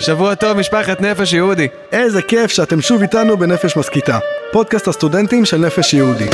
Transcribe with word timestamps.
שבוע 0.00 0.34
טוב 0.34 0.58
משפחת 0.58 1.00
נפש 1.00 1.32
יהודי. 1.32 1.68
איזה 1.92 2.22
כיף 2.22 2.50
שאתם 2.50 2.80
שוב 2.80 3.02
איתנו 3.02 3.36
בנפש 3.36 3.76
מסכיתה, 3.76 4.18
פודקאסט 4.52 4.88
הסטודנטים 4.88 5.44
של 5.44 5.56
נפש 5.56 5.94
יהודי. 5.94 6.26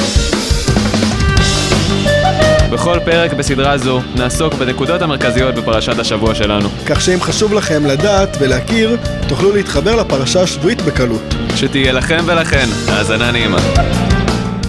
בכל 2.72 2.98
פרק 3.04 3.32
בסדרה 3.32 3.78
זו 3.78 4.00
נעסוק 4.16 4.54
בנקודות 4.54 5.02
המרכזיות 5.02 5.54
בפרשת 5.54 5.98
השבוע 5.98 6.34
שלנו. 6.34 6.68
כך 6.86 7.00
שאם 7.00 7.20
חשוב 7.20 7.52
לכם 7.54 7.86
לדעת 7.86 8.36
ולהכיר, 8.40 8.96
תוכלו 9.28 9.52
להתחבר 9.52 9.96
לפרשה 9.96 10.42
השבועית 10.42 10.82
בקלות. 10.82 11.34
שתהיה 11.56 11.92
לכם 11.92 12.18
ולכן 12.26 12.66
האזנה 12.88 13.32
נעימה. 13.32 13.58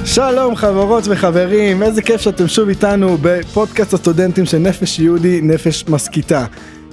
שלום 0.05 0.55
חברות 0.55 1.03
וחברים, 1.07 1.83
איזה 1.83 2.01
כיף 2.01 2.21
שאתם 2.21 2.47
שוב 2.47 2.69
איתנו 2.69 3.17
בפודקאסט 3.21 3.93
הסטודנטים 3.93 4.45
של 4.45 4.57
נפש 4.57 4.99
יהודי, 4.99 5.41
נפש 5.41 5.85
מסכיתה. 5.87 6.45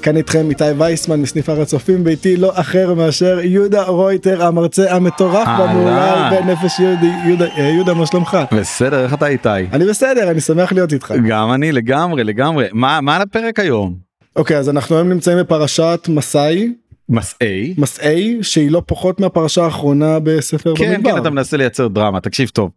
כאן 0.03 0.16
איתכם 0.16 0.50
איתי 0.50 0.65
וייסמן 0.79 1.20
מסניף 1.20 1.48
הר 1.48 1.61
הצופים 1.61 2.05
ביתי 2.05 2.37
לא 2.37 2.52
אחר 2.55 2.95
מאשר 2.95 3.41
יהודה 3.41 3.83
רויטר 3.83 4.45
המרצה 4.47 4.95
המטורף 4.95 5.48
והמהולל 5.59 6.30
בנפש 6.30 6.78
יהודי. 6.80 7.11
יהודה 7.27 7.47
אה, 7.56 7.62
יהודה 7.62 7.95
מה 7.95 8.06
שלומך? 8.06 8.38
בסדר 8.52 9.05
איך 9.05 9.15
אתה 9.15 9.27
איתי? 9.27 9.48
אני 9.73 9.84
בסדר 9.84 10.30
אני 10.30 10.41
שמח 10.41 10.73
להיות 10.73 10.92
איתך. 10.92 11.15
גם 11.28 11.52
אני 11.52 11.73
לגמרי 11.73 12.25
לגמרי. 12.25 12.66
מה 12.73 13.01
מה 13.01 13.16
על 13.16 13.23
הפרק 13.23 13.59
היום? 13.59 13.95
אוקיי 14.37 14.59
אז 14.59 14.69
אנחנו 14.69 14.97
היום 14.97 15.09
נמצאים 15.09 15.38
בפרשת 15.38 16.06
מסאי. 16.09 16.73
מסעי 17.09 17.75
מסעי 17.78 18.39
שהיא 18.42 18.70
לא 18.70 18.83
פחות 18.87 19.20
מהפרשה 19.20 19.64
האחרונה 19.64 20.19
בספר 20.19 20.75
כן 20.77 20.95
במדבר. 20.95 21.12
כן 21.12 21.19
אתה 21.19 21.30
מנסה 21.30 21.56
לייצר 21.56 21.89
דרמה. 21.89 22.20
תקשיב 22.20 22.48
טוב. 22.48 22.70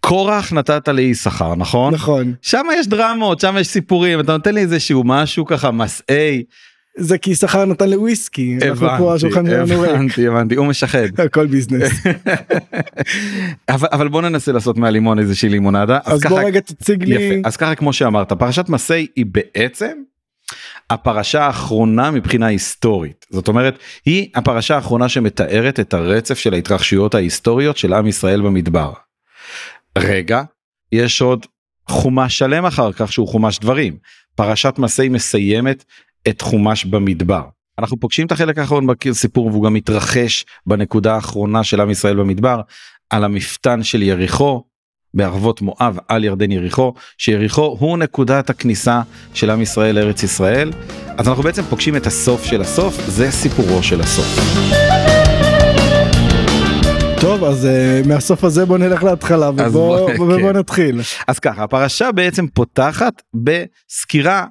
קורח 0.00 0.52
נתת 0.52 0.88
ליששכר 0.88 1.54
נכון? 1.54 1.94
נכון. 1.94 2.34
שם 2.42 2.66
יש 2.74 2.86
דרמות 2.88 3.40
שם 3.40 3.56
יש 3.60 3.66
סיפורים 3.68 4.20
אתה 4.20 4.32
נותן 4.32 4.54
לי 4.54 4.60
איזשהו 4.60 5.02
משהו 5.04 5.44
ככה 5.46 5.70
מסעי. 5.70 6.42
זה 7.00 7.18
כי 7.18 7.34
שכר 7.34 7.64
נתן 7.64 7.90
לוויסקי 7.90 8.58
הבנתי 8.70 9.54
הבנתי 9.54 10.26
הבנתי 10.26 10.54
הוא 10.54 10.66
משחד. 10.66 11.06
הכל 11.26 11.46
ביזנס. 11.46 11.90
אבל 13.68 13.88
אבל 13.92 14.08
בוא 14.08 14.22
ננסה 14.22 14.52
לעשות 14.52 14.76
מהלימון 14.78 15.18
איזושהי 15.18 15.48
לימונדה 15.48 15.98
אז 16.04 16.20
בוא 16.22 16.30
ככה- 16.30 16.46
רגע 16.46 16.60
תציג 16.60 17.04
לי 17.04 17.14
יפה 17.14 17.48
אז 17.48 17.56
ככה 17.56 17.74
כמו 17.74 17.92
שאמרת 17.92 18.32
פרשת 18.32 18.68
מסעי 18.68 19.06
היא 19.16 19.26
בעצם 19.28 19.92
הפרשה 20.90 21.42
האחרונה 21.44 22.10
מבחינה 22.10 22.46
היסטורית. 22.46 23.26
זאת 23.30 23.48
אומרת 23.48 23.78
היא 24.06 24.28
הפרשה 24.34 24.74
האחרונה 24.74 25.08
שמתארת 25.08 25.80
את 25.80 25.94
הרצף 25.94 26.38
של 26.38 26.54
ההתרחשויות 26.54 27.14
ההיסטוריות 27.14 27.76
של 27.76 27.92
עם 27.92 28.06
ישראל 28.06 28.40
במדבר. 28.40 28.92
רגע 29.98 30.42
יש 30.92 31.22
עוד 31.22 31.46
חומש 31.88 32.38
שלם 32.38 32.66
אחר 32.66 32.92
כך 32.92 33.12
שהוא 33.12 33.28
חומש 33.28 33.58
דברים 33.58 33.96
פרשת 34.34 34.74
מסעי 34.78 35.08
מסיימת 35.08 35.84
את 36.28 36.40
חומש 36.40 36.84
במדבר. 36.84 37.42
אנחנו 37.78 38.00
פוגשים 38.00 38.26
את 38.26 38.32
החלק 38.32 38.58
האחרון 38.58 38.86
בסיפור 38.86 39.46
והוא 39.46 39.64
גם 39.64 39.74
מתרחש 39.74 40.44
בנקודה 40.66 41.14
האחרונה 41.14 41.64
של 41.64 41.80
עם 41.80 41.90
ישראל 41.90 42.16
במדבר 42.16 42.60
על 43.10 43.24
המפתן 43.24 43.82
של 43.82 44.02
יריחו 44.02 44.64
בערבות 45.14 45.62
מואב 45.62 45.98
על 46.08 46.24
ירדן 46.24 46.52
יריחו 46.52 46.94
שיריחו 47.18 47.76
הוא 47.80 47.98
נקודת 47.98 48.50
הכניסה 48.50 49.02
של 49.34 49.50
עם 49.50 49.62
ישראל 49.62 49.94
לארץ 49.94 50.22
ישראל 50.22 50.72
אז 51.16 51.28
אנחנו 51.28 51.42
בעצם 51.42 51.62
פוגשים 51.62 51.96
את 51.96 52.06
הסוף 52.06 52.44
של 52.44 52.60
הסוף 52.60 52.94
זה 53.06 53.30
סיפורו 53.30 53.82
של 53.82 54.00
הסוף. 54.00 55.17
טוב 57.38 57.48
אז 57.48 57.66
אה, 57.66 58.00
מהסוף 58.06 58.44
הזה 58.44 58.66
בוא 58.66 58.78
נלך 58.78 59.02
להתחלה 59.04 59.50
ובוא 59.50 59.68
בוא- 59.70 60.10
ובוא 60.24 60.38
כן. 60.52 60.56
נתחיל 60.56 61.00
אז 61.28 61.38
ככה 61.38 61.62
הפרשה 61.64 62.12
בעצם 62.12 62.46
פותחת 62.46 63.22
בסקירה 63.34 64.46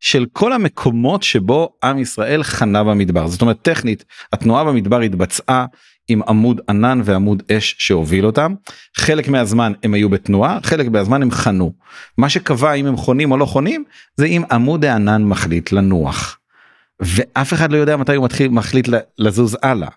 של 0.00 0.26
כל 0.32 0.52
המקומות 0.52 1.22
שבו 1.22 1.68
עם 1.84 1.98
ישראל 1.98 2.42
חנה 2.42 2.84
במדבר 2.84 3.26
זאת 3.26 3.40
אומרת 3.42 3.62
טכנית 3.62 4.04
התנועה 4.32 4.64
במדבר 4.64 5.00
התבצעה 5.00 5.66
עם 6.08 6.22
עמוד 6.28 6.60
ענן 6.68 7.00
ועמוד 7.04 7.42
אש 7.52 7.74
שהוביל 7.78 8.26
אותם 8.26 8.54
חלק 8.96 9.28
מהזמן 9.28 9.72
הם 9.82 9.94
היו 9.94 10.08
בתנועה 10.08 10.58
חלק 10.62 10.88
מהזמן 10.88 11.22
הם 11.22 11.30
חנו 11.30 11.72
מה 12.18 12.28
שקבע 12.28 12.72
אם 12.72 12.86
הם 12.86 12.96
חונים 12.96 13.32
או 13.32 13.36
לא 13.36 13.44
חונים 13.46 13.84
זה 14.16 14.26
אם 14.26 14.42
עמוד 14.52 14.84
הענן 14.84 15.22
מחליט 15.24 15.72
לנוח. 15.72 16.38
ואף 17.00 17.52
אחד 17.54 17.72
לא 17.72 17.76
יודע 17.76 17.96
מתי 17.96 18.14
הוא 18.14 18.24
מתחיל 18.24 18.48
מחליט 18.50 18.88
לזוז 19.18 19.56
הלאה. 19.62 19.88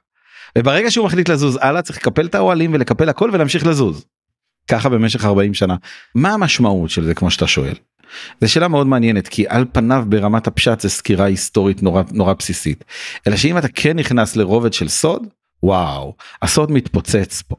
וברגע 0.57 0.91
שהוא 0.91 1.05
מחליט 1.05 1.29
לזוז 1.29 1.59
הלאה 1.61 1.81
צריך 1.81 1.97
לקפל 1.97 2.25
את 2.25 2.35
האוהלים 2.35 2.73
ולקפל 2.73 3.09
הכל 3.09 3.29
ולהמשיך 3.33 3.65
לזוז. 3.65 4.05
ככה 4.67 4.89
במשך 4.89 5.25
40 5.25 5.53
שנה. 5.53 5.75
מה 6.15 6.33
המשמעות 6.33 6.89
של 6.89 7.03
זה 7.03 7.13
כמו 7.13 7.31
שאתה 7.31 7.47
שואל? 7.47 7.73
זו 8.41 8.51
שאלה 8.51 8.67
מאוד 8.67 8.87
מעניינת 8.87 9.27
כי 9.27 9.47
על 9.47 9.65
פניו 9.71 10.03
ברמת 10.09 10.47
הפשט 10.47 10.79
זה 10.79 10.89
סקירה 10.89 11.25
היסטורית 11.25 11.83
נורא 11.83 12.03
נורא 12.11 12.33
בסיסית. 12.33 12.83
אלא 13.27 13.35
שאם 13.35 13.57
אתה 13.57 13.67
כן 13.67 13.99
נכנס 13.99 14.35
לרובד 14.35 14.73
של 14.73 14.87
סוד 14.87 15.27
וואו 15.63 16.15
הסוד 16.41 16.71
מתפוצץ 16.71 17.41
פה. 17.41 17.55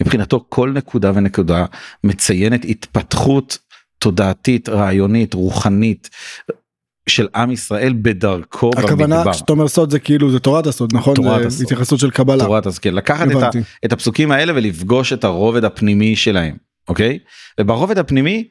מבחינתו 0.00 0.46
כל 0.48 0.70
נקודה 0.70 1.12
ונקודה 1.14 1.64
מציינת 2.04 2.64
התפתחות 2.64 3.58
תודעתית 3.98 4.68
רעיונית 4.68 5.34
רוחנית 5.34 6.10
של 7.08 7.28
עם 7.34 7.50
ישראל 7.50 7.94
בדרכו 8.02 8.70
הכוונה 8.76 9.16
במדבר. 9.16 9.32
כשאתה 9.32 9.52
אומר 9.52 9.68
סוד 9.68 9.90
זה 9.90 9.98
כאילו 9.98 10.30
זה 10.30 10.38
תורת 10.38 10.66
הסוד 10.66 10.90
נכון 10.94 11.14
תורת 11.14 11.46
הסוד. 11.46 11.62
התייחסות 11.62 11.98
של 11.98 12.10
קבלה 12.10 12.44
תורת 12.44 12.66
אז 12.66 12.78
כן 12.78 12.94
לקחת 12.94 13.26
את, 13.30 13.42
ה. 13.42 13.50
את 13.84 13.92
הפסוקים 13.92 14.32
האלה 14.32 14.52
ולפגוש 14.56 15.12
את 15.12 15.24
הרובד 15.24 15.64
הפנימי 15.64 16.16
שלהם 16.16 16.56
אוקיי 16.88 17.18
וברובד 17.60 17.98
הפנימי 17.98 18.48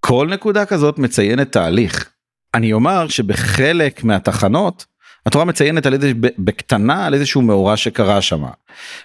כל 0.00 0.28
נקודה 0.30 0.64
כזאת 0.64 0.98
מציינת 0.98 1.52
תהליך. 1.52 2.10
אני 2.54 2.72
אומר 2.72 3.08
שבחלק 3.08 4.04
מהתחנות 4.04 4.86
התורה 5.26 5.44
מציינת 5.44 5.86
על 5.86 5.94
איזה 5.94 6.12
בקטנה 6.38 7.06
על 7.06 7.14
איזשהו 7.14 7.42
מאורע 7.42 7.76
שקרה 7.76 8.20
שם. 8.22 8.44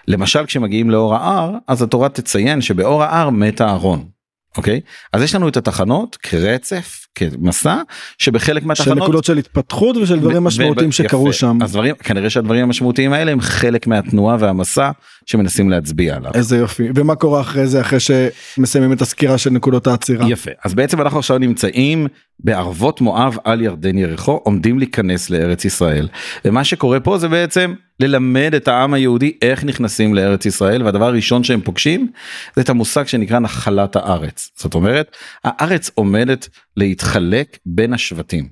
למשל 0.08 0.46
כשמגיעים 0.46 0.90
לאור 0.90 1.14
ההר 1.14 1.52
אז 1.68 1.82
התורה 1.82 2.08
תציין 2.08 2.60
שבאור 2.60 3.02
ההר 3.02 3.30
מת 3.30 3.60
אהרון. 3.60 4.08
אוקיי 4.56 4.80
אז 5.12 5.22
יש 5.22 5.34
לנו 5.34 5.48
את 5.48 5.56
התחנות 5.56 6.16
כרצף 6.16 7.01
כמסע 7.14 7.76
שבחלק 8.18 8.62
של 8.62 8.68
מהתחנות 8.68 8.98
נקודות 8.98 9.24
של 9.24 9.38
התפתחות 9.38 9.96
ושל 9.96 10.20
דברים 10.20 10.44
משמעותיים 10.44 10.88
יפה. 10.88 11.02
שקרו 11.02 11.32
שם. 11.32 11.58
אז 11.62 11.72
דברים 11.72 11.94
כנראה 11.94 12.30
שהדברים 12.30 12.62
המשמעותיים 12.62 13.12
האלה 13.12 13.32
הם 13.32 13.40
חלק 13.40 13.86
מהתנועה 13.86 14.36
והמסע 14.40 14.90
שמנסים 15.26 15.70
להצביע 15.70 16.16
עליו. 16.16 16.30
איזה 16.34 16.56
יופי. 16.56 16.88
ומה 16.94 17.14
קורה 17.14 17.40
אחרי 17.40 17.66
זה 17.66 17.80
אחרי 17.80 17.98
שמסיימים 18.00 18.92
את 18.92 19.02
הסקירה 19.02 19.38
של 19.38 19.50
נקודות 19.50 19.86
העצירה? 19.86 20.30
יפה. 20.30 20.50
אז 20.64 20.74
בעצם 20.74 21.00
אנחנו 21.00 21.18
עכשיו 21.18 21.38
נמצאים 21.38 22.06
בערבות 22.40 23.00
מואב 23.00 23.36
על 23.44 23.60
ירדן 23.60 23.98
יריחו 23.98 24.32
עומדים 24.32 24.78
להיכנס 24.78 25.30
לארץ 25.30 25.64
ישראל. 25.64 26.08
ומה 26.44 26.64
שקורה 26.64 27.00
פה 27.00 27.18
זה 27.18 27.28
בעצם 27.28 27.74
ללמד 28.00 28.54
את 28.56 28.68
העם 28.68 28.94
היהודי 28.94 29.32
איך 29.42 29.64
נכנסים 29.64 30.14
לארץ 30.14 30.46
ישראל 30.46 30.82
והדבר 30.82 31.04
הראשון 31.04 31.44
שהם 31.44 31.60
פוגשים 31.60 32.10
זה 32.56 32.62
את 32.62 32.68
המושג 32.68 33.06
שנקרא 33.06 33.38
נחלת 33.38 33.96
הארץ. 33.96 34.50
זאת 34.56 34.74
אומרת 34.74 35.16
הארץ 35.44 35.90
עומדת 35.94 36.48
להתחלק 36.76 37.58
בין 37.66 37.92
השבטים. 37.92 38.48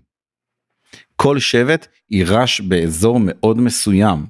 כל 1.16 1.38
שבט 1.38 1.86
יירש 2.10 2.60
באזור 2.60 3.18
מאוד 3.22 3.58
מסוים 3.60 4.26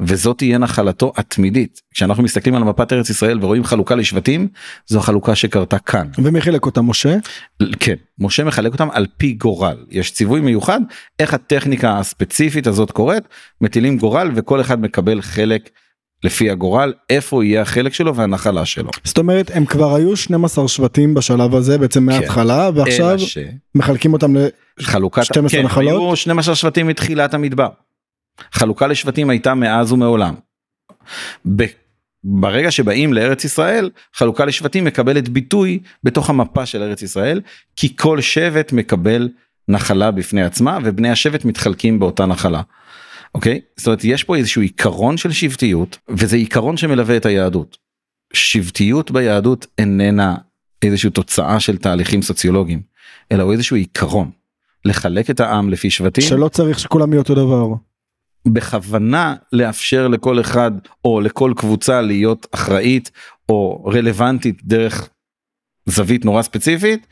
וזאת 0.00 0.38
תהיה 0.38 0.58
נחלתו 0.58 1.12
התמידית 1.16 1.80
כשאנחנו 1.90 2.22
מסתכלים 2.22 2.54
על 2.54 2.64
מפת 2.64 2.92
ארץ 2.92 3.10
ישראל 3.10 3.44
ורואים 3.44 3.64
חלוקה 3.64 3.94
לשבטים 3.94 4.48
זו 4.86 4.98
החלוקה 4.98 5.34
שקרתה 5.34 5.78
כאן. 5.78 6.08
ומי 6.18 6.40
חילק 6.40 6.66
אותם 6.66 6.90
משה 6.90 7.16
כן, 7.80 7.94
משה 8.18 8.44
מחלק 8.44 8.72
אותם 8.72 8.88
על 8.92 9.06
פי 9.16 9.32
גורל. 9.32 9.76
יש 9.90 10.12
ציווי 10.12 10.40
מיוחד 10.40 10.80
איך 11.18 11.34
הטכניקה 11.34 11.98
הספציפית 11.98 12.66
הזאת 12.66 12.90
קורית, 12.90 13.24
מטילים 13.60 13.98
גורל 13.98 14.30
וכל 14.34 14.60
אחד 14.60 14.80
מקבל 14.80 15.22
חלק 15.22 15.70
לפי 16.24 16.50
הגורל, 16.50 16.92
איפה 17.10 17.44
יהיה 17.44 17.62
החלק 17.62 17.94
שלו 17.94 18.14
והנחלה 18.14 18.64
שלו. 18.64 18.90
זאת 19.04 19.18
אומרת 19.18 19.50
הם 19.54 19.64
כבר 19.64 19.94
היו 19.94 20.16
12 20.16 20.68
שבטים 20.68 21.14
בשלב 21.14 21.54
הזה 21.54 21.78
בעצם 21.78 22.06
מההתחלה 22.06 22.70
ועכשיו 22.74 23.10
אלא 23.10 23.18
ש... 23.18 23.38
מחלקים 23.74 24.12
אותם 24.12 24.34
חלוקת... 24.80 25.24
12 25.24 25.60
כן, 25.60 25.66
נחלות? 25.66 26.02
היו 26.02 26.16
12 26.16 26.54
שבטים 26.54 26.86
מתחילת 26.86 27.34
המדבר. 27.34 27.68
חלוקה 28.52 28.86
לשבטים 28.86 29.30
הייתה 29.30 29.54
מאז 29.54 29.92
ומעולם. 29.92 30.34
ב... 31.56 31.64
ברגע 32.24 32.70
שבאים 32.70 33.12
לארץ 33.12 33.44
ישראל 33.44 33.90
חלוקה 34.14 34.44
לשבטים 34.44 34.84
מקבלת 34.84 35.28
ביטוי 35.28 35.78
בתוך 36.04 36.30
המפה 36.30 36.66
של 36.66 36.82
ארץ 36.82 37.02
ישראל 37.02 37.40
כי 37.76 37.96
כל 37.96 38.20
שבט 38.20 38.72
מקבל 38.72 39.28
נחלה 39.68 40.10
בפני 40.10 40.42
עצמה 40.42 40.78
ובני 40.84 41.10
השבט 41.10 41.44
מתחלקים 41.44 41.98
באותה 41.98 42.26
נחלה. 42.26 42.62
אוקיי? 43.34 43.60
זאת 43.76 43.86
אומרת 43.86 44.04
יש 44.04 44.24
פה 44.24 44.36
איזשהו 44.36 44.62
עיקרון 44.62 45.16
של 45.16 45.32
שבטיות 45.32 45.98
וזה 46.08 46.36
עיקרון 46.36 46.76
שמלווה 46.76 47.16
את 47.16 47.26
היהדות. 47.26 47.78
שבטיות 48.32 49.10
ביהדות 49.10 49.66
איננה 49.78 50.36
איזושהי 50.82 51.10
תוצאה 51.10 51.60
של 51.60 51.76
תהליכים 51.76 52.22
סוציולוגיים 52.22 52.82
אלא 53.32 53.42
הוא 53.42 53.52
איזשהו 53.52 53.76
עיקרון. 53.76 54.30
לחלק 54.84 55.30
את 55.30 55.40
העם 55.40 55.70
לפי 55.70 55.90
שבטים 55.90 56.24
שלא 56.24 56.48
צריך 56.48 56.78
שכולם 56.78 57.12
יהיו 57.12 57.20
אותו 57.20 57.34
דבר 57.34 57.74
בכוונה 58.48 59.34
לאפשר 59.52 60.08
לכל 60.08 60.40
אחד 60.40 60.70
או 61.04 61.20
לכל 61.20 61.52
קבוצה 61.56 62.00
להיות 62.00 62.46
אחראית 62.54 63.10
או 63.48 63.84
רלוונטית 63.84 64.64
דרך 64.64 65.08
זווית 65.86 66.24
נורא 66.24 66.42
ספציפית 66.42 67.06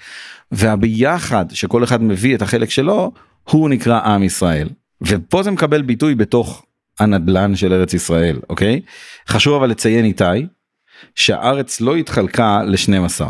והביחד 0.52 1.44
שכל 1.50 1.84
אחד 1.84 2.02
מביא 2.02 2.36
את 2.36 2.42
החלק 2.42 2.70
שלו 2.70 3.12
הוא 3.50 3.68
נקרא 3.68 4.00
עם 4.00 4.22
ישראל. 4.22 4.68
ופה 5.02 5.42
זה 5.42 5.50
מקבל 5.50 5.82
ביטוי 5.82 6.14
בתוך 6.14 6.66
הנדלן 6.98 7.56
של 7.56 7.72
ארץ 7.72 7.94
ישראל, 7.94 8.40
אוקיי? 8.50 8.80
חשוב 9.28 9.54
אבל 9.54 9.70
לציין 9.70 10.04
איתי, 10.04 10.46
שהארץ 11.14 11.80
לא 11.80 11.96
התחלקה 11.96 12.62
ל-12. 12.62 13.24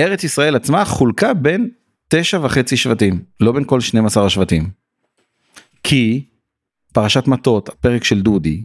ארץ 0.00 0.24
ישראל 0.24 0.56
עצמה 0.56 0.84
חולקה 0.84 1.34
בין 1.34 1.70
תשע 2.08 2.38
וחצי 2.42 2.76
שבטים, 2.76 3.22
לא 3.40 3.52
בין 3.52 3.64
כל 3.64 3.80
12 3.80 4.26
השבטים. 4.26 4.70
כי 5.82 6.24
פרשת 6.92 7.26
מטות, 7.26 7.68
הפרק 7.68 8.04
של 8.04 8.22
דודי, 8.22 8.64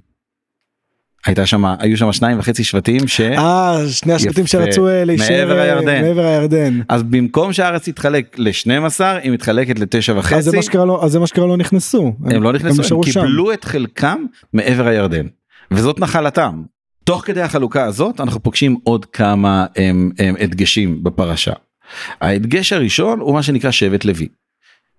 הייתה 1.25 1.45
שם, 1.45 1.65
היו 1.79 1.97
שם 1.97 2.11
שניים 2.11 2.39
וחצי 2.39 2.63
שבטים 2.63 3.07
ש... 3.07 3.21
אה, 3.21 3.89
שני 3.89 4.13
השבטים. 4.13 4.47
שרצו 4.47 4.87
אה, 4.87 5.05
להישאר 5.05 5.47
מעבר 5.47 5.57
אה, 5.57 5.63
הירדן. 5.63 6.01
מעבר 6.01 6.25
הירדן. 6.25 6.81
אז 6.89 7.03
במקום 7.03 7.53
שהארץ 7.53 7.89
תתחלק 7.89 8.35
ל-12 8.39 9.01
היא 9.03 9.31
מתחלקת 9.31 9.79
לתשע 9.79 10.13
וחצי. 10.17 10.35
אז 10.35 10.43
זה 10.43 10.57
מה 10.57 10.63
שקרה 10.63 10.85
לו, 10.85 11.03
אז 11.03 11.11
זה 11.11 11.19
מה 11.19 11.27
שקרה 11.27 11.47
לא 11.47 11.57
נכנסו. 11.57 12.13
הם 12.25 12.43
לא 12.43 12.53
נכנסו, 12.53 12.81
הם 12.81 13.03
שם. 13.03 13.21
קיבלו 13.21 13.53
את 13.53 13.63
חלקם 13.65 14.25
מעבר 14.53 14.87
הירדן. 14.87 15.27
וזאת 15.71 15.99
נחלתם. 15.99 16.61
תוך 17.03 17.25
כדי 17.25 17.41
החלוקה 17.41 17.83
הזאת 17.83 18.21
אנחנו 18.21 18.43
פוגשים 18.43 18.77
עוד 18.83 19.05
כמה 19.05 19.65
הם, 19.75 20.11
הם, 20.19 20.35
הדגשים 20.39 21.03
בפרשה. 21.03 21.53
ההדגש 22.21 22.73
הראשון 22.73 23.19
הוא 23.19 23.33
מה 23.33 23.43
שנקרא 23.43 23.71
שבט 23.71 24.05
לוי. 24.05 24.27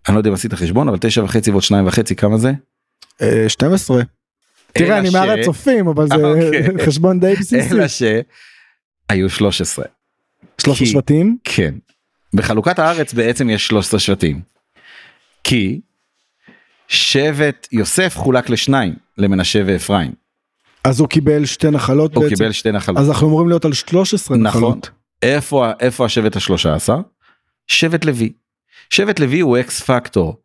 אני 0.09 0.15
לא 0.15 0.20
יודע 0.20 0.31
אם 0.31 0.35
עשית 0.35 0.55
חשבון 0.55 0.88
אבל 0.88 0.99
תשע 1.00 1.25
וחצי 1.25 1.50
ועוד 1.50 1.62
שניים 1.62 1.87
וחצי 1.87 2.17
כמה 2.17 2.38
זה? 2.38 2.53
אה, 3.23 3.44
12. 3.49 4.03
תראה, 4.75 4.88
אלא 4.88 4.99
אני 4.99 5.11
מעל 5.11 5.41
הצופים, 5.41 5.88
אבל 5.88 6.06
זה 6.09 6.15
אוקיי. 6.15 6.79
חשבון 6.87 7.21
די 7.21 7.35
בסיסי. 7.41 7.75
אלא 7.75 7.85
שהיו 7.88 9.31
13. 9.31 9.85
שלושה 10.59 10.79
כי- 10.79 10.87
שבטים. 10.87 11.38
כן. 11.44 11.75
בחלוקת 12.35 12.79
הארץ 12.79 13.12
בעצם 13.12 13.50
יש 13.50 13.67
13 13.67 14.00
שבטים. 14.00 14.41
כי 15.44 15.81
שבט 16.88 17.69
יוסף 17.73 18.17
חולק 18.17 18.50
לשניים, 18.50 18.94
למנשה 19.19 19.62
ואפרים. 19.67 20.12
אז 20.85 21.00
הוא 21.00 21.09
קיבל 21.09 21.44
שתי 21.44 21.70
נחלות 21.70 22.15
הוא 22.15 22.25
בעצם. 22.25 22.37
קיבל 22.37 22.53
שתי 22.53 22.73
נחלות. 22.73 22.99
אז 22.99 23.09
אנחנו 23.09 23.27
אמורים 23.29 23.49
להיות 23.49 23.65
על 23.65 23.73
13 23.73 24.37
נכון. 24.37 24.47
נחלות. 24.47 24.91
איפה, 25.23 25.70
איפה 25.81 26.05
השבט 26.05 26.37
השלושה 26.37 26.75
עשר? 26.75 26.97
שבט 27.67 28.05
לוי. 28.05 28.32
שבט 28.91 29.20
לוי 29.20 29.41
הוא 29.41 29.59
אקס 29.61 29.81
פקטור. 29.82 30.37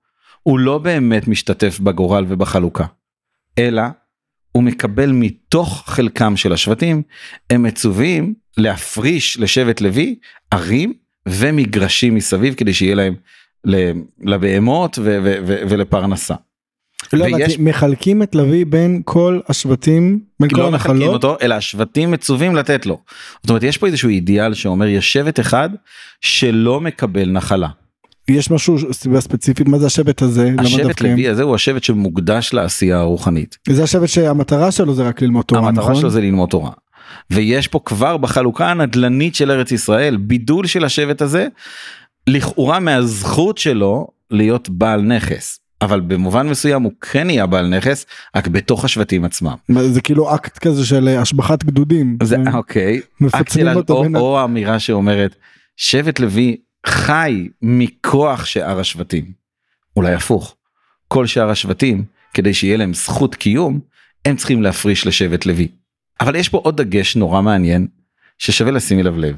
הוא 0.44 0.60
לא 0.60 0.78
באמת 0.78 1.28
משתתף 1.28 1.80
בגורל 1.80 2.26
ובחלוקה. 2.28 2.86
אלא 3.58 3.82
הוא 4.52 4.64
מקבל 4.64 5.12
מתוך 5.12 5.84
חלקם 5.88 6.38
של 6.38 6.54
השבטים, 6.54 7.02
הם 7.50 7.64
מצווים 7.64 8.34
להפריש 8.58 9.38
לשבט 9.40 9.82
לוי 9.82 10.16
ערים 10.52 10.94
ומגרשים 11.28 12.16
מסביב 12.16 12.54
כדי 12.54 12.74
שיהיה 12.74 12.96
להם 12.96 13.16
לבהמות 14.24 15.00
ו- 15.00 15.20
ו- 15.24 15.36
ו- 15.48 15.62
ולפרנסה. 15.70 16.36
לא 17.14 17.24
ויש- 17.26 17.60
מחלקים 17.60 18.24
את 18.24 18.36
לוי 18.36 18.66
בין 18.66 19.02
כל 19.06 19.40
השבטים, 19.50 20.20
בין 20.40 20.50
כל 20.50 20.58
לא 20.62 20.72
מחלקים 20.72 20.96
הנחלות. 21.02 21.24
אותו 21.24 21.38
אלא 21.42 21.56
השבטים 21.56 22.12
מצווים 22.12 22.56
לתת 22.56 22.86
לו. 22.86 23.02
זאת 23.42 23.50
אומרת 23.50 23.64
יש 23.64 23.78
פה 23.78 23.88
איזשהו 23.88 24.10
אידיאל 24.10 24.54
שאומר 24.54 24.88
יש 24.88 25.14
שבט 25.14 25.40
אחד 25.40 25.70
שלא 26.22 26.82
מקבל 26.82 27.30
נחלה. 27.32 27.68
יש 28.30 28.52
משהו 28.52 28.94
סיבה 28.94 29.22
ספציפית 29.22 29.68
מה 29.68 29.80
זה 29.80 29.86
השבט 29.86 30.22
הזה? 30.22 30.52
השבט? 30.58 31.02
לוי 31.02 31.30
הזה 31.30 31.44
הוא 31.44 31.56
השבט 31.56 31.84
שמוקדש 31.84 32.54
לעשייה 32.54 33.00
הרוחנית. 33.00 33.58
זה 33.70 33.84
השבט 33.84 34.08
שהמטרה 34.08 34.72
שלו 34.72 34.94
זה 34.94 35.08
רק 35.08 35.22
ללמוד 35.22 35.46
תורה, 35.46 35.68
המטרה 35.68 35.84
נכון? 35.84 35.96
שלו 35.96 36.10
זה 36.10 36.22
ללמוד 36.22 36.50
תורה. 36.50 36.72
ויש 37.32 37.68
פה 37.68 37.80
כבר 37.86 38.18
בחלוקה 38.18 38.72
הנדל"נית 38.72 39.36
של 39.36 39.52
ארץ 39.52 39.72
ישראל 39.72 40.18
בידול 40.18 40.68
של 40.68 40.86
השבט 40.86 41.22
הזה 41.22 41.48
לכאורה 42.28 42.80
מהזכות 42.80 43.58
שלו 43.58 44.08
להיות 44.32 44.70
בעל 44.70 45.02
נכס. 45.02 45.60
אבל 45.82 46.00
במובן 46.00 46.48
מסוים 46.50 46.84
הוא 46.84 46.92
כן 47.02 47.28
נהיה 47.28 47.46
בעל 47.46 47.68
נכס 47.68 48.06
רק 48.36 48.48
בתוך 48.48 48.86
השבטים 48.86 49.26
עצמם. 49.26 49.56
זה 49.88 50.02
כאילו 50.02 50.36
אקט 50.36 50.58
כזה 50.58 50.86
של 50.86 51.08
אה, 51.08 51.22
השבחת 51.22 51.64
גדודים. 51.64 52.18
זה 52.24 52.38
אוקיי. 52.54 53.02
מפצלים 53.22 53.76
אותו 53.76 54.06
או, 54.16 54.20
או 54.20 54.40
האמירה 54.40 54.80
שאומרת 54.80 55.36
שבט 55.78 56.20
לוי 56.20 56.58
חי 56.86 57.50
מכוח 57.62 58.46
שאר 58.46 58.80
השבטים. 58.80 59.32
אולי 59.96 60.14
הפוך. 60.14 60.56
כל 61.08 61.28
שאר 61.28 61.50
השבטים 61.50 62.06
כדי 62.34 62.54
שיהיה 62.54 62.78
להם 62.78 62.94
זכות 62.94 63.36
קיום 63.36 63.80
הם 64.26 64.36
צריכים 64.36 64.62
להפריש 64.62 65.08
לשבט 65.08 65.46
לוי. 65.46 65.68
אבל 66.22 66.36
יש 66.36 66.50
פה 66.50 66.58
עוד 66.58 66.82
דגש 66.82 67.16
נורא 67.16 67.42
מעניין 67.42 67.88
ששווה 68.38 68.72
לשים 68.72 69.00
אליו 69.00 69.18
לב. 69.18 69.38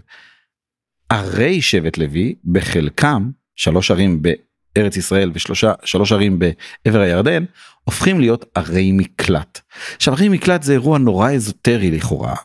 ערי 1.09 1.61
שבט 1.61 1.97
לוי 1.97 2.35
בחלקם 2.45 3.29
שלוש 3.55 3.91
ערים 3.91 4.21
בארץ 4.21 4.97
ישראל 4.97 5.31
ושלושה 5.33 5.73
שלוש 5.83 6.11
ערים 6.11 6.39
בעבר 6.39 6.99
הירדן 6.99 7.43
הופכים 7.83 8.19
להיות 8.19 8.45
ערי 8.55 8.91
מקלט. 8.91 9.59
עכשיו 9.95 10.13
ערי 10.13 10.29
מקלט 10.29 10.63
זה 10.63 10.73
אירוע 10.73 10.97
נורא 10.97 11.31
אזוטרי 11.31 11.91
לכאורה. 11.91 12.35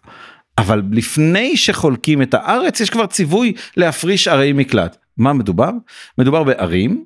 אבל 0.59 0.83
לפני 0.91 1.57
שחולקים 1.57 2.23
את 2.23 2.35
הארץ 2.35 2.81
יש 2.81 2.91
כבר 2.91 3.07
ציווי 3.07 3.53
להפריש 3.77 4.29
ערי 4.29 4.53
מקלט. 4.53 4.97
מה 5.17 5.33
מדובר? 5.33 5.71
מדובר 6.19 6.45
בערים 6.45 7.05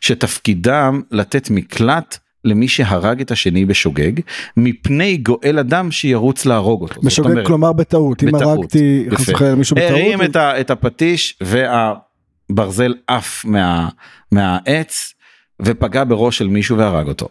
שתפקידם 0.00 1.02
לתת 1.10 1.50
מקלט 1.50 2.18
למי 2.44 2.68
שהרג 2.68 3.20
את 3.20 3.30
השני 3.30 3.64
בשוגג 3.64 4.12
מפני 4.56 5.16
גואל 5.16 5.58
אדם 5.58 5.90
שירוץ 5.90 6.46
להרוג 6.46 6.82
אותו. 6.82 7.00
בשוגג 7.00 7.30
אומרת, 7.30 7.46
כלומר 7.46 7.72
בטעות, 7.72 8.22
אם 8.22 8.28
בטעות. 8.28 8.58
הרגתי 8.58 9.06
חס. 9.14 9.28
וחלילה 9.28 9.54
מישהו 9.54 9.76
בטעות, 9.76 9.90
הרים 9.90 10.22
את, 10.22 10.36
ה, 10.36 10.60
את 10.60 10.70
הפטיש 10.70 11.38
והברזל 11.40 12.94
עף 13.06 13.44
מה, 13.44 13.88
מהעץ 14.32 15.14
ופגע 15.62 16.04
בראש 16.04 16.38
של 16.38 16.48
מישהו 16.48 16.78
והרג 16.78 17.08
אותו. 17.08 17.28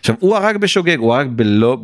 עכשיו 0.00 0.14
הוא 0.20 0.36
הרג 0.36 0.56
בשוגג 0.56 0.98
הוא 0.98 1.14
הרג 1.14 1.28
בלא, 1.36 1.78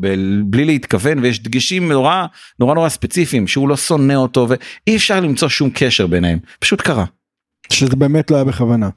בלי 0.44 0.64
להתכוון 0.64 1.18
ויש 1.18 1.42
דגשים 1.42 1.92
נורא 1.92 2.26
נורא 2.58 2.74
נורא 2.74 2.88
ספציפיים 2.88 3.46
שהוא 3.46 3.68
לא 3.68 3.76
שונא 3.76 4.12
אותו 4.12 4.46
ואי 4.48 4.96
אפשר 4.96 5.20
למצוא 5.20 5.48
שום 5.48 5.70
קשר 5.74 6.06
ביניהם 6.06 6.38
פשוט 6.58 6.80
קרה. 6.80 7.04
שזה 7.72 7.96
באמת 7.96 8.30
לא 8.30 8.36
היה 8.36 8.44
בכוונה. 8.44 8.88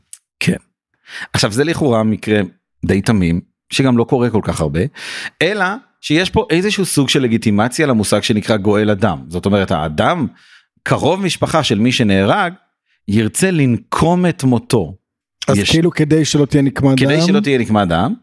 עכשיו 1.34 1.52
זה 1.52 1.64
לכאורה 1.64 2.04
מקרה 2.04 2.42
די 2.86 3.02
תמים 3.02 3.42
שגם 3.74 3.98
לא 3.98 4.04
קורה 4.04 4.30
כל 4.30 4.40
כך 4.44 4.62
הרבה 4.62 4.80
אלא 5.42 5.66
שיש 6.02 6.30
פה 6.30 6.46
איזשהו 6.50 6.86
סוג 6.86 7.10
של 7.10 7.22
לגיטימציה 7.22 7.88
למושג 7.88 8.24
שנקרא 8.24 8.58
גואל 8.58 8.90
אדם 8.90 9.20
זאת 9.28 9.46
אומרת 9.46 9.72
האדם 9.72 10.28
קרוב 10.84 11.22
משפחה 11.22 11.64
של 11.64 11.80
מי 11.80 11.92
שנהרג 11.92 12.54
ירצה 13.08 13.52
לנקום 13.52 14.26
את 14.26 14.44
מותו. 14.44 14.96
אז 15.48 15.58
יש- 15.58 15.72
כאילו 15.72 15.92
כדי 15.92 16.26
שלא 16.26 16.46
תהיה 16.46 16.62
נקמת 16.64 16.90
דם, 17.00 17.06
כדי 17.08 17.22
שלא 17.22 17.40
תהיה 17.40 17.58
נקמת 17.58 17.88
דם. 17.88 18.14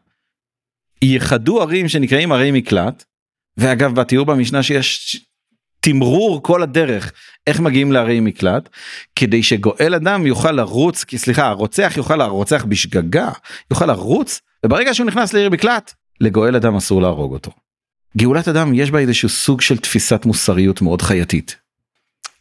ייחדו 1.03 1.63
ערים 1.63 1.89
שנקראים 1.89 2.33
ערי 2.33 2.51
מקלט 2.51 3.05
ואגב 3.57 3.95
בתיאור 3.95 4.27
במשנה 4.27 4.63
שיש 4.63 5.17
תמרור 5.81 6.43
כל 6.43 6.63
הדרך 6.63 7.13
איך 7.47 7.61
מגיעים 7.61 7.93
לערי 7.93 8.21
מקלט 8.21 8.69
כדי 9.17 9.43
שגואל 9.43 9.95
אדם 9.95 10.27
יוכל 10.27 10.53
לרוץ 10.53 11.05
כי 11.05 11.19
סליחה 11.19 11.47
הרוצח 11.47 11.93
יוכל 11.97 12.21
הרוצח 12.21 12.65
בשגגה 12.69 13.31
יוכל 13.71 13.87
לרוץ 13.87 14.41
וברגע 14.67 14.95
שהוא 14.95 15.07
נכנס 15.07 15.33
לעיר 15.33 15.51
מקלט 15.51 15.93
לגואל 16.21 16.57
אדם 16.57 16.77
אסור 16.77 17.03
להרוג 17.03 17.33
אותו. 17.33 17.51
גאולת 18.17 18.49
אדם 18.49 18.75
יש 18.75 18.91
בה 18.91 18.99
איזשהו 18.99 19.29
סוג 19.29 19.61
של 19.61 19.79
תפיסת 19.79 20.25
מוסריות 20.27 20.83
מאוד 20.83 21.03
חייתית. 21.03 21.57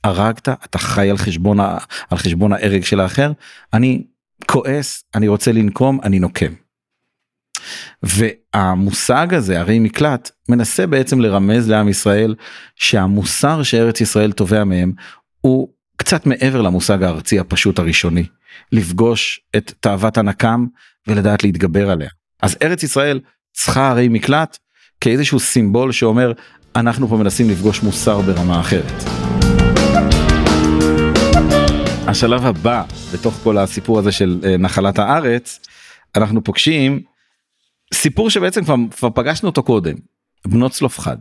הרגת 0.03 0.49
אתה 0.49 0.77
חי 0.79 1.09
על 1.09 1.17
חשבון 1.17 1.59
ה- 1.59 1.77
על 2.09 2.17
חשבון 2.17 2.53
ההרג 2.53 2.83
של 2.83 2.99
האחר 2.99 3.31
אני 3.73 4.03
כועס 4.45 5.03
אני 5.15 5.27
רוצה 5.27 5.51
לנקום 5.51 5.99
אני 6.03 6.19
נוקם. 6.19 6.53
והמושג 8.03 9.33
הזה 9.33 9.59
ערי 9.59 9.79
מקלט 9.79 10.31
מנסה 10.49 10.87
בעצם 10.87 11.21
לרמז 11.21 11.69
לעם 11.69 11.89
ישראל 11.89 12.35
שהמוסר 12.75 13.63
שארץ 13.63 14.01
ישראל 14.01 14.31
תובע 14.31 14.63
מהם 14.63 14.93
הוא 15.41 15.67
קצת 15.97 16.25
מעבר 16.25 16.61
למושג 16.61 17.03
הארצי 17.03 17.39
הפשוט 17.39 17.79
הראשוני 17.79 18.25
לפגוש 18.71 19.39
את 19.55 19.73
תאוות 19.79 20.17
הנקם 20.17 20.65
ולדעת 21.07 21.43
להתגבר 21.43 21.89
עליה 21.89 22.09
אז 22.41 22.57
ארץ 22.61 22.83
ישראל 22.83 23.19
צריכה 23.53 23.89
ערי 23.89 24.07
מקלט 24.07 24.57
כאיזשהו 25.01 25.39
סימבול 25.39 25.91
שאומר 25.91 26.31
אנחנו 26.75 27.07
פה 27.07 27.17
מנסים 27.17 27.49
לפגוש 27.49 27.83
מוסר 27.83 28.21
ברמה 28.21 28.59
אחרת. 28.59 29.03
השלב 32.07 32.45
הבא 32.45 32.83
בתוך 33.13 33.39
כל 33.43 33.57
הסיפור 33.57 33.99
הזה 33.99 34.11
של 34.11 34.39
אה, 34.43 34.57
נחלת 34.57 34.99
הארץ 34.99 35.59
אנחנו 36.15 36.43
פוגשים 36.43 37.01
סיפור 37.93 38.29
שבעצם 38.29 38.63
כבר, 38.63 38.75
כבר 38.97 39.09
פגשנו 39.09 39.49
אותו 39.49 39.63
קודם 39.63 39.95
בנות 40.47 40.71
צלופחד 40.71 41.17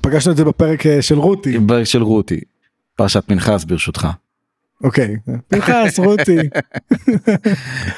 פגשנו 0.00 0.32
את 0.32 0.36
זה 0.36 0.44
בפרק 0.44 0.86
אה, 0.86 1.02
של 1.02 1.18
רותי, 1.18 1.58
של 1.84 2.02
רותי. 2.02 2.40
פרשת 2.96 3.24
פנחס 3.26 3.64
ברשותך. 3.64 4.08
אוקיי, 4.84 5.16
פנחס, 5.48 5.98
רותי, 6.06 6.36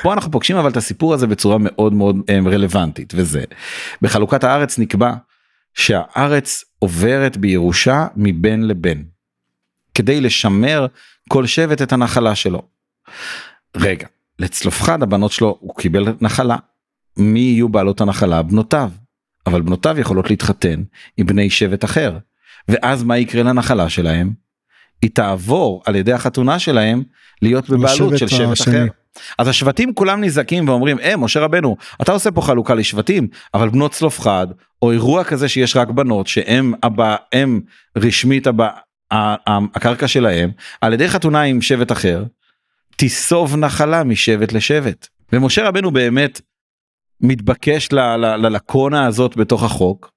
פה 0.02 0.12
אנחנו 0.12 0.30
פוגשים 0.30 0.56
אבל 0.56 0.70
את 0.70 0.76
הסיפור 0.76 1.14
הזה 1.14 1.26
בצורה 1.26 1.56
מאוד 1.60 1.92
מאוד 1.92 2.16
אה, 2.28 2.38
רלוונטית 2.44 3.12
וזה. 3.16 3.44
בחלוקת 4.02 4.44
הארץ 4.44 4.78
נקבע 4.78 5.14
שהארץ 5.74 6.64
עוברת 6.78 7.36
בירושה 7.36 8.06
מבין 8.16 8.68
לבין 8.68 9.04
כדי 9.94 10.20
לשמר 10.20 10.86
כל 11.28 11.46
שבט 11.46 11.82
את 11.82 11.92
הנחלה 11.92 12.34
שלו. 12.34 12.62
רגע 13.76 14.06
לצלופחד 14.38 15.02
הבנות 15.02 15.32
שלו 15.32 15.58
הוא 15.60 15.74
קיבל 15.76 16.04
נחלה 16.20 16.56
מי 17.16 17.40
יהיו 17.40 17.68
בעלות 17.68 18.00
הנחלה? 18.00 18.42
בנותיו. 18.42 18.90
אבל 19.46 19.62
בנותיו 19.62 19.98
יכולות 19.98 20.30
להתחתן 20.30 20.82
עם 21.16 21.26
בני 21.26 21.50
שבט 21.50 21.84
אחר. 21.84 22.18
ואז 22.68 23.02
מה 23.02 23.18
יקרה 23.18 23.42
לנחלה 23.42 23.88
שלהם? 23.88 24.32
היא 25.02 25.10
תעבור 25.14 25.82
על 25.86 25.96
ידי 25.96 26.12
החתונה 26.12 26.58
שלהם 26.58 27.02
להיות 27.42 27.70
בבעלות 27.70 28.18
של 28.18 28.28
שבט 28.28 28.52
השני. 28.52 28.76
אחר. 28.76 28.86
אז 29.38 29.48
השבטים 29.48 29.94
כולם 29.94 30.24
נזעקים 30.24 30.68
ואומרים, 30.68 30.98
אה, 30.98 31.16
משה 31.16 31.40
רבנו, 31.40 31.76
אתה 32.02 32.12
עושה 32.12 32.30
פה 32.30 32.42
חלוקה 32.42 32.74
לשבטים, 32.74 33.28
אבל 33.54 33.68
בנות 33.68 33.92
צלופחד, 33.92 34.46
או 34.82 34.92
אירוע 34.92 35.24
כזה 35.24 35.48
שיש 35.48 35.76
רק 35.76 35.88
בנות, 35.88 36.26
שהם 36.26 36.72
הבא, 36.82 37.16
הם 37.32 37.60
רשמית 37.96 38.46
הבא, 38.46 38.68
הקרקע 39.10 40.08
שלהם, 40.08 40.50
על 40.80 40.92
ידי 40.92 41.08
חתונה 41.08 41.42
עם 41.42 41.62
שבט 41.62 41.92
אחר, 41.92 42.24
תיסוב 42.96 43.56
נחלה 43.56 44.04
משבט 44.04 44.52
לשבט. 44.52 45.08
ומשה 45.32 45.68
רבנו 45.68 45.90
באמת 45.90 46.40
מתבקש 47.22 47.92
ללקונה 47.92 49.06
הזאת 49.06 49.36
בתוך 49.36 49.62
החוק, 49.62 50.10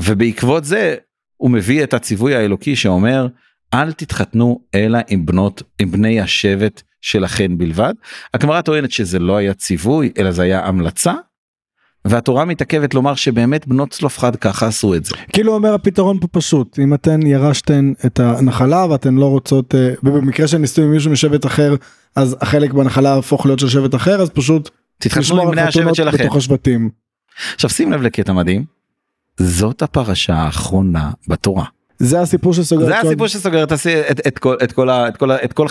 ובעקבות 0.00 0.64
זה 0.64 0.94
הוא 1.36 1.50
מביא 1.50 1.84
את 1.84 1.94
הציווי 1.94 2.34
האלוקי 2.34 2.76
שאומר, 2.76 3.26
אל 3.74 3.92
תתחתנו 3.92 4.60
אלא 4.74 4.98
עם 5.08 5.26
בנות, 5.26 5.62
עם 5.78 5.90
בני 5.90 6.20
השבט 6.20 6.82
שלכן 7.00 7.58
בלבד. 7.58 7.94
הגמרא 8.34 8.60
טוענת 8.60 8.90
שזה 8.90 9.18
לא 9.18 9.36
היה 9.36 9.54
ציווי, 9.54 10.12
אלא 10.18 10.30
זה 10.30 10.42
היה 10.42 10.66
המלצה. 10.66 11.12
והתורה 12.04 12.44
מתעכבת 12.44 12.94
לומר 12.94 13.14
שבאמת 13.14 13.66
בנות 13.66 13.90
צלופחד 13.90 14.36
ככה 14.36 14.66
עשו 14.66 14.94
את 14.94 15.04
זה. 15.04 15.14
כאילו 15.32 15.54
אומר 15.54 15.74
הפתרון 15.74 16.20
פה 16.20 16.26
פשוט 16.28 16.78
אם 16.78 16.94
אתן 16.94 17.26
ירשתן 17.26 17.92
את 18.06 18.20
הנחלה 18.20 18.86
ואתן 18.90 19.14
לא 19.14 19.26
רוצות 19.26 19.74
אה, 19.74 19.94
ובמקרה 20.02 20.46
של 20.46 20.58
נישואים 20.58 20.88
עם 20.88 20.94
מישהו 20.94 21.10
משבט 21.10 21.46
אחר 21.46 21.74
אז 22.16 22.36
החלק 22.40 22.72
בנחלה 22.72 23.08
יהפוך 23.08 23.46
להיות 23.46 23.58
של 23.58 23.68
שבט 23.68 23.94
אחר 23.94 24.22
אז 24.22 24.30
פשוט 24.30 24.70
לשמור 25.16 25.40
עם 25.42 25.48
על 25.48 25.52
בני 25.54 25.62
השבט 25.62 25.94
שלכם. 25.94 26.18
בתוך 26.24 26.36
השבטים. 26.36 26.90
עכשיו 27.54 27.70
שים 27.70 27.92
לב 27.92 28.02
לקטע 28.02 28.32
מדהים. 28.32 28.64
זאת 29.40 29.82
הפרשה 29.82 30.34
האחרונה 30.34 31.10
בתורה. 31.28 31.64
זה 31.98 32.20
הסיפור 32.20 32.54
שסוגר 32.54 32.86
זה 32.86 32.96
את 32.96 33.02
כל- 33.02 33.06
הסיפור 33.06 33.26
שסוגר 33.26 33.64
את, 33.64 33.72
את, 34.10 34.20
את, 34.26 34.38
כל, 34.38 34.56
את, 34.64 34.72
כל, 34.72 34.90
ה- 34.90 35.08
את, 35.08 35.16
כל, 35.16 35.30
ה- 35.30 35.44
את 35.44 35.52
כל 35.52 35.66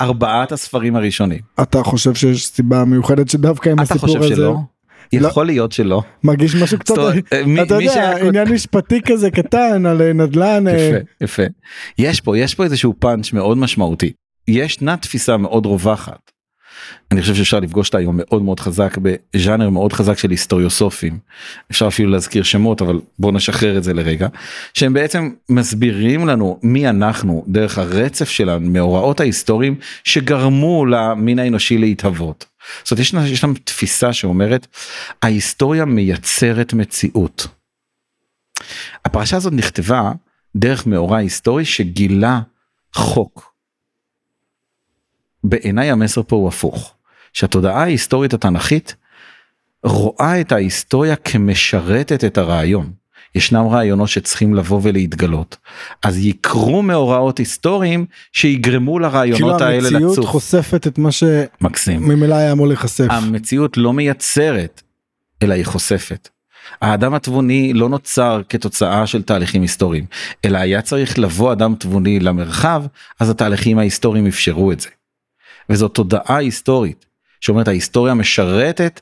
ארבעת 0.00 0.52
הספרים 0.52 0.96
הראשונים. 0.96 1.38
אתה 1.62 1.82
חושב 1.82 2.14
שיש 2.14 2.46
סיבה 2.46 2.84
מיוחדת 2.84 3.28
שדווקא 3.28 3.68
עם 3.68 3.74
אתה 3.74 3.82
הסיפור 3.82 4.00
חושב 4.08 4.22
הזה 4.22 4.34
שלא? 4.34 4.56
לא. 5.12 5.28
יכול 5.28 5.46
להיות 5.46 5.72
שלא. 5.72 6.02
מרגיש 6.24 6.54
משהו 6.54 6.78
קצת 6.78 6.98
אה, 6.98 7.12
אתה 7.62 7.74
יודע 7.74 8.16
עניין 8.16 8.48
משפטי 8.52 9.00
כזה 9.02 9.30
קטן 9.30 9.86
על 9.86 10.02
אה, 10.02 10.12
נדל"ן 10.12 10.68
אה, 10.68 10.72
יפה 10.72 10.96
יפה. 11.20 11.42
יש 11.98 12.20
פה 12.20 12.38
יש 12.38 12.54
פה 12.54 12.64
איזשהו 12.64 12.94
פאנץ' 12.98 13.32
מאוד 13.32 13.58
משמעותי. 13.58 14.12
ישנה 14.48 14.96
תפיסה 14.96 15.36
מאוד 15.36 15.66
רווחת. 15.66 16.30
אני 17.12 17.20
חושב 17.20 17.34
שאפשר 17.34 17.60
לפגוש 17.60 17.88
אותה 17.88 17.98
היום 17.98 18.16
מאוד 18.18 18.42
מאוד 18.42 18.60
חזק 18.60 18.98
בז'אנר 19.02 19.70
מאוד 19.70 19.92
חזק 19.92 20.18
של 20.18 20.30
היסטוריוסופים. 20.30 21.18
אפשר 21.70 21.88
אפילו 21.88 22.10
להזכיר 22.10 22.42
שמות 22.42 22.82
אבל 22.82 23.00
בוא 23.18 23.32
נשחרר 23.32 23.78
את 23.78 23.84
זה 23.84 23.94
לרגע. 23.94 24.28
שהם 24.74 24.92
בעצם 24.92 25.30
מסבירים 25.48 26.26
לנו 26.26 26.58
מי 26.62 26.88
אנחנו 26.88 27.44
דרך 27.48 27.78
הרצף 27.78 28.28
שלנו 28.28 28.70
מאורעות 28.70 29.20
ההיסטוריים 29.20 29.74
שגרמו 30.04 30.86
למין 30.86 31.38
האנושי 31.38 31.78
להתהוות. 31.78 32.46
זאת 32.84 32.90
אומרת 32.90 33.00
יש, 33.00 33.14
יש 33.32 33.44
לנו 33.44 33.54
תפיסה 33.64 34.12
שאומרת 34.12 34.66
ההיסטוריה 35.22 35.84
מייצרת 35.84 36.72
מציאות. 36.72 37.46
הפרשה 39.04 39.36
הזאת 39.36 39.52
נכתבה 39.52 40.12
דרך 40.56 40.86
מאורע 40.86 41.16
היסטורי 41.16 41.64
שגילה 41.64 42.40
חוק. 42.94 43.53
בעיניי 45.44 45.90
המסר 45.90 46.22
פה 46.22 46.36
הוא 46.36 46.48
הפוך, 46.48 46.94
שהתודעה 47.32 47.82
ההיסטורית 47.82 48.34
התנ"כית 48.34 48.96
רואה 49.84 50.40
את 50.40 50.52
ההיסטוריה 50.52 51.16
כמשרתת 51.16 52.24
את 52.24 52.38
הרעיון. 52.38 52.92
ישנם 53.34 53.66
רעיונות 53.66 54.08
שצריכים 54.08 54.54
לבוא 54.54 54.80
ולהתגלות, 54.82 55.56
אז 56.02 56.18
יקרו 56.18 56.82
מאורעות 56.82 57.38
היסטוריים 57.38 58.06
שיגרמו 58.32 58.92
כאילו 58.92 58.98
לרעיונות 58.98 59.60
האלה 59.60 59.88
המציאות 59.88 60.18
לצוף. 60.18 60.26
חושפת 60.26 60.86
את 60.86 60.98
מה 60.98 61.08
מקסים. 61.60 62.00
שממילא 62.00 62.34
היה 62.34 62.52
אמור 62.52 62.66
להיחשף. 62.66 63.06
המציאות 63.10 63.76
לא 63.76 63.92
מייצרת, 63.92 64.82
אלא 65.42 65.54
היא 65.54 65.64
חושפת. 65.64 66.28
האדם 66.80 67.14
התבוני 67.14 67.72
לא 67.72 67.88
נוצר 67.88 68.42
כתוצאה 68.48 69.06
של 69.06 69.22
תהליכים 69.22 69.62
היסטוריים, 69.62 70.04
אלא 70.44 70.58
היה 70.58 70.82
צריך 70.82 71.18
לבוא 71.18 71.52
אדם 71.52 71.74
תבוני 71.78 72.20
למרחב, 72.20 72.84
אז 73.20 73.30
התהליכים 73.30 73.78
ההיסטוריים 73.78 74.26
אפשרו 74.26 74.72
את 74.72 74.80
זה. 74.80 74.88
וזו 75.70 75.88
תודעה 75.88 76.36
היסטורית, 76.36 77.06
שאומרת 77.40 77.68
ההיסטוריה 77.68 78.14
משרתת 78.14 79.00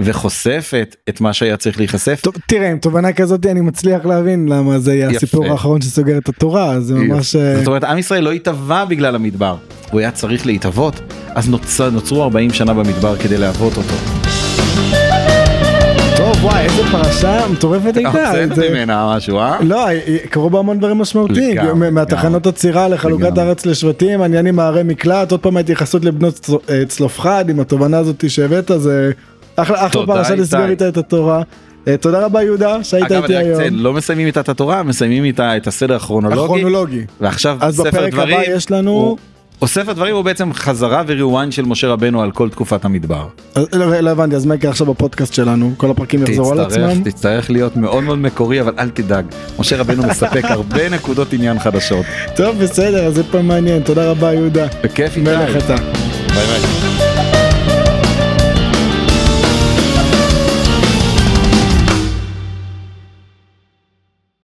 וחושפת 0.00 0.96
את 1.08 1.20
מה 1.20 1.32
שהיה 1.32 1.56
צריך 1.56 1.78
להיחשף. 1.78 2.20
טוב, 2.22 2.34
תראה 2.46 2.70
עם 2.70 2.78
תובנה 2.78 3.12
כזאת 3.12 3.46
אני 3.46 3.60
מצליח 3.60 4.04
להבין 4.04 4.48
למה 4.48 4.78
זה 4.78 4.94
יהיה 4.94 5.06
יפה. 5.06 5.16
הסיפור 5.16 5.46
האחרון 5.46 5.80
שסוגר 5.80 6.18
את 6.18 6.28
התורה 6.28 6.80
זה 6.80 6.94
ממש 6.94 7.36
אה, 7.36 7.58
זאת 7.58 7.66
אומרת 7.66 7.84
עם 7.84 7.98
ישראל 7.98 8.24
לא 8.24 8.32
התהווה 8.32 8.84
בגלל 8.84 9.14
המדבר, 9.14 9.56
הוא 9.90 10.00
היה 10.00 10.10
צריך 10.10 10.46
להתהוות, 10.46 11.00
אז 11.28 11.48
נוצר, 11.48 11.90
נוצרו 11.90 12.22
40 12.22 12.52
שנה 12.52 12.74
במדבר 12.74 13.16
כדי 13.16 13.38
להוות 13.38 13.76
אותו. 13.76 13.94
וואי 16.42 16.64
איזה 16.64 16.82
פרשה 16.92 17.48
מטורפת 17.52 17.96
הייתה. 17.96 18.30
הוצאת 18.30 18.58
ממנה 18.58 19.14
משהו, 19.16 19.38
אה? 19.38 19.56
לא, 19.62 19.86
קרו 20.30 20.50
בה 20.50 20.58
המון 20.58 20.78
דברים 20.78 20.98
משמעותיים, 20.98 21.60
מהתחנות 21.92 22.46
עצירה 22.46 22.88
לחלוקת. 22.88 23.38
הארץ 23.38 23.66
לשבטים, 23.66 24.22
העניין 24.22 24.46
עם 24.46 24.58
הערי 24.58 24.82
מקלט, 24.82 25.30
עוד 25.30 25.40
פעם 25.40 25.56
ההתייחסות 25.56 26.04
לבנות 26.04 26.50
אה, 26.70 26.82
צלופחד, 26.88 27.44
עם 27.48 27.60
התובנה 27.60 27.98
הזאת 27.98 28.30
שהבאת, 28.30 28.70
זה 28.76 29.10
אחלה 29.56 29.88
פרשה. 30.06 30.34
לסגור 30.34 30.66
איתה 30.66 30.88
את 30.88 30.96
התורה. 30.96 31.42
אה, 31.88 31.96
תודה 31.96 32.24
רבה 32.24 32.42
יהודה 32.42 32.84
שהיית 32.84 33.12
אגב, 33.12 33.22
איתי 33.22 33.36
היום. 33.36 33.60
לא 33.70 33.92
מסיימים 33.92 34.26
איתה 34.26 34.40
את 34.40 34.48
התורה, 34.48 34.82
מסיימים 34.82 35.24
איתה 35.24 35.56
את 35.56 35.66
הסדר 35.66 35.96
הכרונולוגי, 35.96 36.42
הכרונולוגי. 36.44 37.04
ועכשיו 37.20 37.58
אז 37.60 37.76
ספר 37.76 37.88
בפרק 37.88 38.12
דברים, 38.12 38.40
הבא 38.40 38.50
יש 38.50 38.70
לנו, 38.70 39.16
הוא- 39.60 39.66
או 39.66 39.68
ספר 39.68 39.92
דברים 39.92 40.14
הוא 40.14 40.24
בעצם 40.24 40.52
חזרה 40.52 41.02
ו 41.06 41.13
rewind 41.13 41.52
של 41.52 41.62
משה 41.64 41.88
רבנו 41.88 42.22
על 42.22 42.30
כל 42.30 42.48
תקופת 42.48 42.84
המדבר. 42.84 43.26
אז 43.54 43.66
לא 43.72 44.00
לא 44.00 44.10
הבנתי, 44.10 44.36
אז 44.36 44.46
מה 44.46 44.54
יקרה 44.54 44.70
עכשיו 44.70 44.86
בפודקאסט 44.86 45.34
שלנו? 45.34 45.72
כל 45.76 45.90
הפרקים 45.90 46.22
יחזרו 46.22 46.52
על 46.52 46.60
עצמם? 46.60 47.02
תצטרך 47.04 47.50
להיות 47.50 47.76
מאוד 47.76 48.04
מאוד 48.04 48.18
מקורי, 48.18 48.60
אבל 48.60 48.72
אל 48.78 48.90
תדאג, 48.90 49.24
משה 49.58 49.76
רבנו 49.76 50.02
מספק 50.06 50.44
הרבה 50.56 50.88
נקודות 50.88 51.32
עניין 51.32 51.58
חדשות. 51.58 52.06
טוב 52.36 52.58
בסדר, 52.58 53.06
אז 53.06 53.14
זה 53.14 53.22
גם 53.24 53.48
מעניין, 53.48 53.82
תודה 53.82 54.10
רבה 54.10 54.32
יהודה. 54.34 54.66
בכיף 54.84 55.16
איתי. 55.16 55.20
ביי 55.24 55.36
ביי. 55.46 56.89